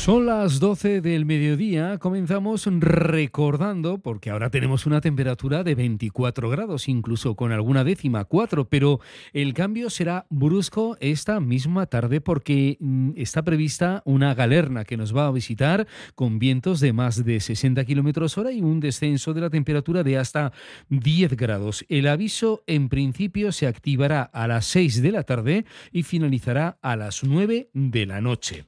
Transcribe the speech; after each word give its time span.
Son 0.00 0.24
las 0.24 0.60
12 0.60 1.02
del 1.02 1.26
mediodía, 1.26 1.98
comenzamos 1.98 2.66
recordando, 2.66 3.98
porque 3.98 4.30
ahora 4.30 4.48
tenemos 4.48 4.86
una 4.86 5.02
temperatura 5.02 5.62
de 5.62 5.74
24 5.74 6.48
grados, 6.48 6.88
incluso 6.88 7.34
con 7.34 7.52
alguna 7.52 7.84
décima 7.84 8.24
4, 8.24 8.64
pero 8.64 9.00
el 9.34 9.52
cambio 9.52 9.90
será 9.90 10.24
brusco 10.30 10.96
esta 11.00 11.38
misma 11.38 11.84
tarde 11.84 12.22
porque 12.22 12.78
mm, 12.80 13.10
está 13.16 13.42
prevista 13.42 14.00
una 14.06 14.34
galerna 14.34 14.86
que 14.86 14.96
nos 14.96 15.14
va 15.14 15.26
a 15.26 15.32
visitar 15.32 15.86
con 16.14 16.38
vientos 16.38 16.80
de 16.80 16.94
más 16.94 17.22
de 17.22 17.38
60 17.38 17.84
kilómetros 17.84 18.38
hora 18.38 18.52
y 18.52 18.62
un 18.62 18.80
descenso 18.80 19.34
de 19.34 19.42
la 19.42 19.50
temperatura 19.50 20.02
de 20.02 20.16
hasta 20.16 20.50
10 20.88 21.36
grados. 21.36 21.84
El 21.90 22.08
aviso 22.08 22.62
en 22.66 22.88
principio 22.88 23.52
se 23.52 23.66
activará 23.66 24.22
a 24.22 24.48
las 24.48 24.64
6 24.64 25.02
de 25.02 25.12
la 25.12 25.24
tarde 25.24 25.66
y 25.92 26.04
finalizará 26.04 26.78
a 26.80 26.96
las 26.96 27.22
9 27.22 27.68
de 27.74 28.06
la 28.06 28.22
noche. 28.22 28.64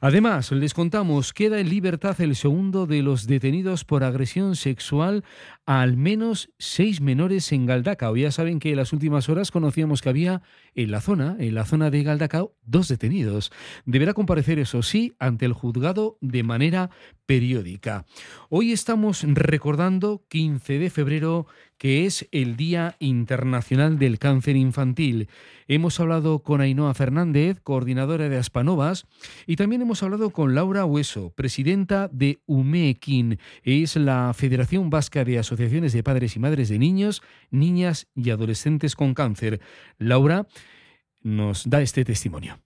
Además, 0.00 0.52
les 0.60 0.74
contamos, 0.74 1.32
queda 1.32 1.58
en 1.58 1.70
libertad 1.70 2.20
el 2.20 2.36
segundo 2.36 2.86
de 2.86 3.02
los 3.02 3.26
detenidos 3.26 3.86
por 3.86 4.04
agresión 4.04 4.56
sexual 4.56 5.24
al 5.70 5.96
menos 5.96 6.50
seis 6.58 7.00
menores 7.00 7.52
en 7.52 7.64
Galdacao. 7.64 8.16
Ya 8.16 8.32
saben 8.32 8.58
que 8.58 8.70
en 8.70 8.76
las 8.76 8.92
últimas 8.92 9.28
horas 9.28 9.52
conocíamos 9.52 10.02
que 10.02 10.08
había 10.08 10.42
en 10.74 10.90
la 10.90 11.00
zona, 11.00 11.36
en 11.38 11.54
la 11.54 11.64
zona 11.64 11.92
de 11.92 12.02
Galdacao, 12.02 12.56
dos 12.64 12.88
detenidos. 12.88 13.52
Deberá 13.84 14.12
comparecer, 14.12 14.58
eso 14.58 14.82
sí, 14.82 15.14
ante 15.20 15.46
el 15.46 15.52
juzgado 15.52 16.18
de 16.20 16.42
manera 16.42 16.90
periódica. 17.24 18.04
Hoy 18.48 18.72
estamos 18.72 19.22
recordando 19.22 20.24
15 20.28 20.80
de 20.80 20.90
febrero 20.90 21.46
que 21.78 22.04
es 22.04 22.28
el 22.30 22.56
Día 22.56 22.96
Internacional 22.98 23.98
del 23.98 24.18
Cáncer 24.18 24.54
Infantil. 24.54 25.28
Hemos 25.66 25.98
hablado 25.98 26.40
con 26.40 26.60
Ainhoa 26.60 26.92
Fernández, 26.92 27.58
coordinadora 27.62 28.28
de 28.28 28.36
Aspanovas, 28.36 29.06
y 29.46 29.56
también 29.56 29.80
hemos 29.80 30.02
hablado 30.02 30.28
con 30.28 30.54
Laura 30.54 30.84
Hueso, 30.84 31.32
presidenta 31.34 32.10
de 32.12 32.40
UMEKIN. 32.44 33.38
Es 33.62 33.96
la 33.96 34.34
Federación 34.34 34.90
Vasca 34.90 35.24
de 35.24 35.38
Asociaciones 35.38 35.59
de 35.68 36.02
Padres 36.02 36.36
y 36.36 36.38
Madres 36.38 36.70
de 36.70 36.78
Niños, 36.78 37.22
Niñas 37.50 38.08
y 38.14 38.30
Adolescentes 38.30 38.96
con 38.96 39.12
Cáncer. 39.12 39.60
Laura 39.98 40.46
nos 41.22 41.68
da 41.68 41.82
este 41.82 42.02
testimonio. 42.02 42.58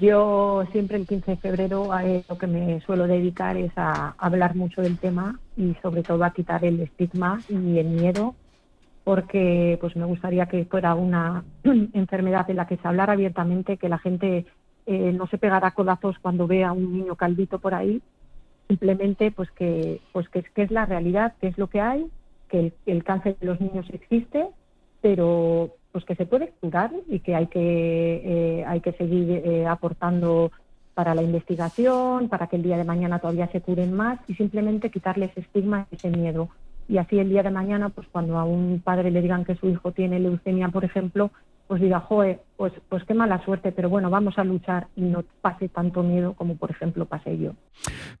Yo 0.00 0.64
siempre 0.72 0.96
el 0.96 1.06
15 1.06 1.32
de 1.32 1.36
febrero 1.36 1.92
a 1.92 2.02
lo 2.02 2.38
que 2.38 2.46
me 2.46 2.80
suelo 2.80 3.06
dedicar 3.06 3.58
es 3.58 3.72
a 3.76 4.14
hablar 4.16 4.56
mucho 4.56 4.80
del 4.80 4.96
tema 4.96 5.38
y 5.58 5.74
sobre 5.82 6.02
todo 6.02 6.24
a 6.24 6.32
quitar 6.32 6.64
el 6.64 6.80
estigma 6.80 7.42
y 7.50 7.78
el 7.78 7.88
miedo 7.88 8.34
porque 9.04 9.76
pues 9.80 9.94
me 9.94 10.06
gustaría 10.06 10.46
que 10.46 10.64
fuera 10.64 10.94
una 10.94 11.44
enfermedad 11.64 12.48
en 12.48 12.56
la 12.56 12.66
que 12.66 12.78
se 12.78 12.88
hablara 12.88 13.12
abiertamente, 13.12 13.76
que 13.76 13.90
la 13.90 13.98
gente 13.98 14.46
eh, 14.86 15.12
no 15.12 15.26
se 15.26 15.36
pegara 15.36 15.72
codazos 15.72 16.18
cuando 16.20 16.46
vea 16.46 16.68
a 16.68 16.72
un 16.72 16.92
niño 16.92 17.14
caldito 17.16 17.58
por 17.58 17.74
ahí, 17.74 18.00
simplemente 18.68 19.32
pues 19.32 19.50
que 19.50 20.00
pues 20.12 20.30
que, 20.30 20.42
que 20.42 20.62
es 20.62 20.70
la 20.70 20.86
realidad, 20.86 21.34
que 21.40 21.48
es 21.48 21.58
lo 21.58 21.66
que 21.66 21.80
hay, 21.82 22.06
que 22.52 22.72
el, 22.84 23.02
cáncer 23.02 23.36
de 23.40 23.46
los 23.46 23.60
niños 23.60 23.86
existe, 23.90 24.46
pero 25.00 25.74
pues 25.90 26.04
que 26.04 26.14
se 26.14 26.26
puede 26.26 26.52
curar 26.60 26.90
y 27.08 27.20
que 27.20 27.34
hay 27.34 27.46
que 27.46 28.22
eh, 28.24 28.64
hay 28.66 28.80
que 28.80 28.92
seguir 28.92 29.30
eh, 29.30 29.66
aportando 29.66 30.52
para 30.94 31.14
la 31.14 31.22
investigación, 31.22 32.28
para 32.28 32.48
que 32.48 32.56
el 32.56 32.62
día 32.62 32.76
de 32.76 32.84
mañana 32.84 33.18
todavía 33.18 33.48
se 33.48 33.62
curen 33.62 33.94
más 33.94 34.20
y 34.28 34.34
simplemente 34.34 34.90
quitarles 34.90 35.30
estigma 35.36 35.86
y 35.90 35.96
ese 35.96 36.10
miedo. 36.10 36.50
Y 36.88 36.98
así 36.98 37.18
el 37.18 37.30
día 37.30 37.42
de 37.42 37.50
mañana, 37.50 37.88
pues 37.88 38.06
cuando 38.12 38.38
a 38.38 38.44
un 38.44 38.82
padre 38.84 39.10
le 39.10 39.22
digan 39.22 39.46
que 39.46 39.54
su 39.54 39.70
hijo 39.70 39.92
tiene 39.92 40.20
leucemia, 40.20 40.68
por 40.68 40.84
ejemplo, 40.84 41.30
pues 41.72 41.80
diga, 41.80 42.00
joe, 42.00 42.38
pues, 42.58 42.74
pues 42.90 43.02
qué 43.04 43.14
mala 43.14 43.42
suerte, 43.46 43.72
pero 43.72 43.88
bueno, 43.88 44.10
vamos 44.10 44.36
a 44.36 44.44
luchar 44.44 44.88
y 44.94 45.00
no 45.00 45.24
pase 45.40 45.70
tanto 45.70 46.02
miedo 46.02 46.34
como 46.34 46.58
por 46.58 46.70
ejemplo 46.70 47.06
pasé 47.06 47.38
yo. 47.38 47.54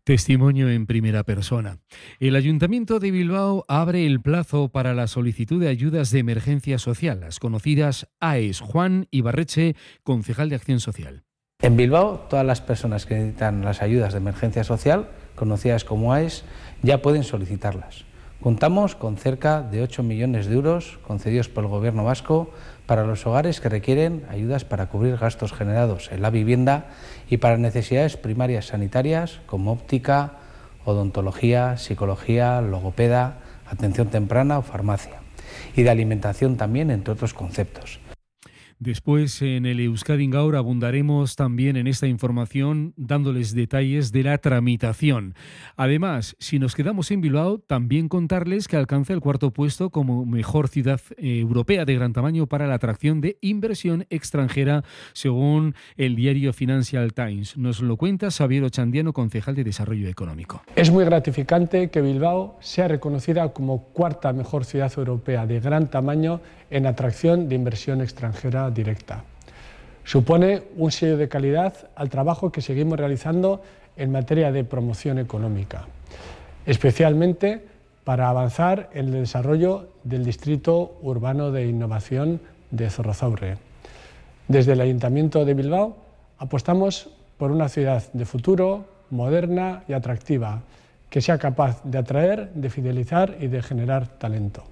Testimonio 0.04 0.70
en 0.70 0.86
primera 0.86 1.22
persona. 1.22 1.76
El 2.18 2.34
Ayuntamiento 2.34 2.98
de 2.98 3.10
Bilbao 3.10 3.66
abre 3.68 4.06
el 4.06 4.22
plazo 4.22 4.70
para 4.70 4.94
la 4.94 5.06
solicitud 5.06 5.60
de 5.60 5.68
ayudas 5.68 6.10
de 6.12 6.20
emergencia 6.20 6.78
social, 6.78 7.20
las 7.20 7.40
conocidas 7.40 8.08
AES. 8.20 8.60
Juan 8.60 9.06
Ibarreche, 9.10 9.76
concejal 10.02 10.48
de 10.48 10.56
Acción 10.56 10.80
Social. 10.80 11.24
En 11.60 11.76
Bilbao, 11.76 12.26
todas 12.30 12.46
las 12.46 12.62
personas 12.62 13.04
que 13.04 13.16
necesitan 13.16 13.62
las 13.62 13.82
ayudas 13.82 14.14
de 14.14 14.18
emergencia 14.18 14.64
social, 14.64 15.08
conocidas 15.34 15.84
como 15.84 16.14
AES, 16.14 16.46
ya 16.80 17.02
pueden 17.02 17.22
solicitarlas. 17.22 18.06
Contamos 18.42 18.96
con 18.96 19.18
cerca 19.18 19.62
de 19.62 19.82
8 19.82 20.02
millones 20.02 20.46
de 20.46 20.56
euros 20.56 20.98
concedidos 21.06 21.48
por 21.48 21.62
el 21.62 21.70
Gobierno 21.70 22.02
vasco 22.02 22.50
para 22.86 23.06
los 23.06 23.24
hogares 23.24 23.60
que 23.60 23.68
requieren 23.68 24.24
ayudas 24.28 24.64
para 24.64 24.88
cubrir 24.88 25.16
gastos 25.16 25.52
generados 25.52 26.10
en 26.10 26.22
la 26.22 26.30
vivienda 26.30 26.86
y 27.30 27.36
para 27.36 27.56
necesidades 27.56 28.16
primarias 28.16 28.66
sanitarias 28.66 29.38
como 29.46 29.70
óptica, 29.70 30.32
odontología, 30.84 31.76
psicología, 31.76 32.60
logopeda, 32.60 33.38
atención 33.70 34.08
temprana 34.08 34.58
o 34.58 34.62
farmacia, 34.62 35.22
y 35.76 35.84
de 35.84 35.90
alimentación 35.90 36.56
también, 36.56 36.90
entre 36.90 37.12
otros 37.12 37.34
conceptos. 37.34 38.00
Después 38.82 39.40
en 39.42 39.64
el 39.64 39.78
Euskadi 39.78 40.28
Gaur 40.28 40.56
abundaremos 40.56 41.36
también 41.36 41.76
en 41.76 41.86
esta 41.86 42.08
información 42.08 42.94
dándoles 42.96 43.54
detalles 43.54 44.10
de 44.10 44.24
la 44.24 44.38
tramitación. 44.38 45.36
Además, 45.76 46.34
si 46.40 46.58
nos 46.58 46.74
quedamos 46.74 47.12
en 47.12 47.20
Bilbao, 47.20 47.58
también 47.58 48.08
contarles 48.08 48.66
que 48.66 48.76
alcanza 48.76 49.12
el 49.12 49.20
cuarto 49.20 49.52
puesto 49.52 49.90
como 49.90 50.26
mejor 50.26 50.66
ciudad 50.66 51.00
eh, 51.16 51.38
europea 51.38 51.84
de 51.84 51.94
gran 51.94 52.12
tamaño 52.12 52.48
para 52.48 52.66
la 52.66 52.74
atracción 52.74 53.20
de 53.20 53.38
inversión 53.40 54.04
extranjera, 54.10 54.82
según 55.12 55.76
el 55.96 56.16
diario 56.16 56.52
Financial 56.52 57.14
Times. 57.14 57.56
Nos 57.56 57.82
lo 57.82 57.96
cuenta 57.96 58.32
Xavier 58.32 58.64
Ochandiano, 58.64 59.12
concejal 59.12 59.54
de 59.54 59.62
Desarrollo 59.62 60.08
Económico. 60.08 60.64
Es 60.74 60.90
muy 60.90 61.04
gratificante 61.04 61.88
que 61.90 62.00
Bilbao 62.00 62.58
sea 62.58 62.88
reconocida 62.88 63.52
como 63.52 63.84
cuarta 63.92 64.32
mejor 64.32 64.64
ciudad 64.64 64.92
europea 64.96 65.46
de 65.46 65.60
gran 65.60 65.88
tamaño 65.88 66.40
en 66.72 66.86
atracción 66.86 67.48
de 67.48 67.54
inversión 67.54 68.00
extranjera 68.00 68.71
directa. 68.72 69.24
Supone 70.04 70.62
un 70.76 70.90
sello 70.90 71.16
de 71.16 71.28
calidad 71.28 71.74
al 71.94 72.10
trabajo 72.10 72.50
que 72.50 72.60
seguimos 72.60 72.98
realizando 72.98 73.62
en 73.96 74.10
materia 74.10 74.50
de 74.50 74.64
promoción 74.64 75.18
económica, 75.18 75.86
especialmente 76.66 77.66
para 78.04 78.28
avanzar 78.28 78.90
en 78.94 79.06
el 79.06 79.12
desarrollo 79.12 79.90
del 80.02 80.24
Distrito 80.24 80.98
Urbano 81.02 81.52
de 81.52 81.66
Innovación 81.66 82.40
de 82.70 82.90
Zorrozaurre. 82.90 83.58
Desde 84.48 84.72
el 84.72 84.80
Ayuntamiento 84.80 85.44
de 85.44 85.54
Bilbao 85.54 85.96
apostamos 86.38 87.10
por 87.38 87.52
una 87.52 87.68
ciudad 87.68 88.02
de 88.12 88.24
futuro, 88.24 88.86
moderna 89.10 89.84
y 89.86 89.92
atractiva, 89.92 90.62
que 91.10 91.20
sea 91.20 91.38
capaz 91.38 91.82
de 91.84 91.98
atraer, 91.98 92.50
de 92.54 92.70
fidelizar 92.70 93.36
y 93.40 93.46
de 93.46 93.62
generar 93.62 94.08
talento. 94.18 94.64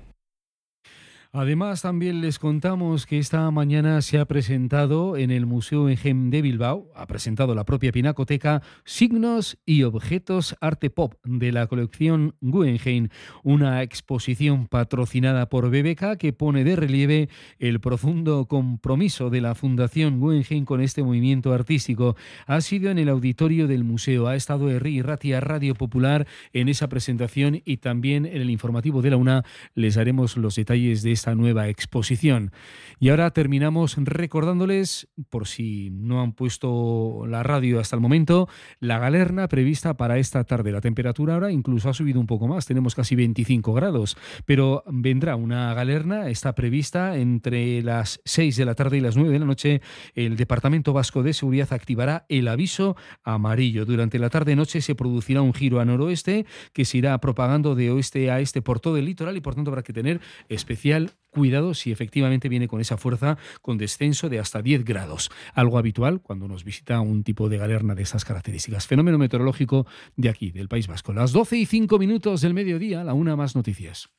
Además, 1.32 1.82
también 1.82 2.22
les 2.22 2.40
contamos 2.40 3.06
que 3.06 3.20
esta 3.20 3.48
mañana 3.52 4.02
se 4.02 4.18
ha 4.18 4.24
presentado 4.24 5.16
en 5.16 5.30
el 5.30 5.46
Museo 5.46 5.88
Engem 5.88 6.28
de 6.28 6.42
Bilbao, 6.42 6.90
ha 6.96 7.06
presentado 7.06 7.54
la 7.54 7.64
propia 7.64 7.92
Pinacoteca, 7.92 8.62
Signos 8.84 9.56
y 9.64 9.84
Objetos 9.84 10.56
Arte 10.60 10.90
Pop 10.90 11.14
de 11.22 11.52
la 11.52 11.68
colección 11.68 12.34
Guggenheim, 12.40 13.10
una 13.44 13.80
exposición 13.84 14.66
patrocinada 14.66 15.48
por 15.48 15.70
BBK 15.70 16.16
que 16.18 16.32
pone 16.32 16.64
de 16.64 16.74
relieve 16.74 17.28
el 17.60 17.78
profundo 17.78 18.46
compromiso 18.46 19.30
de 19.30 19.40
la 19.40 19.54
Fundación 19.54 20.18
Guggenheim 20.18 20.64
con 20.64 20.80
este 20.80 21.04
movimiento 21.04 21.54
artístico. 21.54 22.16
Ha 22.48 22.60
sido 22.60 22.90
en 22.90 22.98
el 22.98 23.08
auditorio 23.08 23.68
del 23.68 23.84
museo, 23.84 24.26
ha 24.26 24.34
estado 24.34 24.68
Erri 24.68 25.00
Ratia 25.00 25.38
Radio 25.38 25.76
Popular 25.76 26.26
en 26.52 26.68
esa 26.68 26.88
presentación 26.88 27.62
y 27.64 27.76
también 27.76 28.26
en 28.26 28.42
el 28.42 28.50
informativo 28.50 29.00
de 29.00 29.10
la 29.10 29.16
UNA 29.16 29.44
les 29.76 29.96
haremos 29.96 30.36
los 30.36 30.56
detalles 30.56 31.04
de 31.04 31.19
esta 31.20 31.34
nueva 31.34 31.68
exposición. 31.68 32.50
Y 32.98 33.10
ahora 33.10 33.30
terminamos 33.30 33.96
recordándoles, 33.98 35.08
por 35.28 35.46
si 35.46 35.90
no 35.90 36.22
han 36.22 36.32
puesto 36.32 37.26
la 37.26 37.42
radio 37.42 37.78
hasta 37.78 37.94
el 37.94 38.00
momento, 38.00 38.48
la 38.78 38.98
galerna 38.98 39.46
prevista 39.48 39.98
para 39.98 40.16
esta 40.16 40.44
tarde. 40.44 40.72
La 40.72 40.80
temperatura 40.80 41.34
ahora 41.34 41.52
incluso 41.52 41.90
ha 41.90 41.94
subido 41.94 42.20
un 42.20 42.26
poco 42.26 42.48
más, 42.48 42.64
tenemos 42.64 42.94
casi 42.94 43.16
25 43.16 43.74
grados, 43.74 44.16
pero 44.46 44.82
vendrá 44.86 45.36
una 45.36 45.74
galerna, 45.74 46.30
está 46.30 46.54
prevista 46.54 47.18
entre 47.18 47.82
las 47.82 48.22
6 48.24 48.56
de 48.56 48.64
la 48.64 48.74
tarde 48.74 48.96
y 48.96 49.00
las 49.00 49.16
9 49.16 49.30
de 49.30 49.38
la 49.38 49.44
noche. 49.44 49.82
El 50.14 50.38
Departamento 50.38 50.94
Vasco 50.94 51.22
de 51.22 51.34
Seguridad 51.34 51.70
activará 51.74 52.24
el 52.30 52.48
aviso 52.48 52.96
amarillo. 53.24 53.84
Durante 53.84 54.18
la 54.18 54.30
tarde-noche 54.30 54.80
se 54.80 54.94
producirá 54.94 55.42
un 55.42 55.52
giro 55.52 55.80
a 55.80 55.84
noroeste 55.84 56.46
que 56.72 56.86
se 56.86 56.96
irá 56.96 57.18
propagando 57.18 57.74
de 57.74 57.90
oeste 57.90 58.30
a 58.30 58.40
este 58.40 58.62
por 58.62 58.80
todo 58.80 58.96
el 58.96 59.04
litoral 59.04 59.36
y 59.36 59.42
por 59.42 59.54
tanto 59.54 59.70
habrá 59.70 59.82
que 59.82 59.92
tener 59.92 60.20
especial 60.48 61.09
cuidado 61.30 61.74
si 61.74 61.92
efectivamente 61.92 62.48
viene 62.48 62.68
con 62.68 62.80
esa 62.80 62.96
fuerza 62.96 63.38
con 63.62 63.78
descenso 63.78 64.28
de 64.28 64.38
hasta 64.38 64.62
10 64.62 64.84
grados, 64.84 65.30
algo 65.54 65.78
habitual 65.78 66.20
cuando 66.20 66.48
nos 66.48 66.64
visita 66.64 67.00
un 67.00 67.24
tipo 67.24 67.48
de 67.48 67.58
galerna 67.58 67.94
de 67.94 68.02
esas 68.02 68.24
características. 68.24 68.86
Fenómeno 68.86 69.18
meteorológico 69.18 69.86
de 70.16 70.28
aquí, 70.28 70.50
del 70.50 70.68
País 70.68 70.86
Vasco. 70.86 71.12
Las 71.12 71.32
12 71.32 71.56
y 71.58 71.66
5 71.66 71.98
minutos 71.98 72.40
del 72.40 72.54
mediodía, 72.54 73.04
la 73.04 73.14
una 73.14 73.36
más 73.36 73.54
noticias. 73.54 74.10